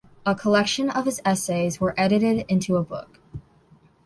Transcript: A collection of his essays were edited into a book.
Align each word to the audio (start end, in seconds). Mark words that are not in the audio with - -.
A 0.25 0.33
collection 0.33 0.89
of 0.89 1.05
his 1.05 1.21
essays 1.23 1.79
were 1.79 1.93
edited 1.95 2.43
into 2.49 2.75
a 2.75 2.81
book. 2.81 3.19